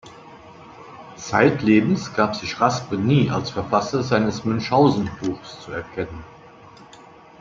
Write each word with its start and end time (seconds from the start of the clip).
Zeitlebens 1.15 2.15
gab 2.15 2.35
sich 2.35 2.59
Raspe 2.59 2.95
nie 2.97 3.29
als 3.29 3.51
Verfasser 3.51 4.01
seines 4.01 4.43
Münchhausen-Buches 4.43 5.59
zu 5.59 5.73
erkennen. 5.73 6.23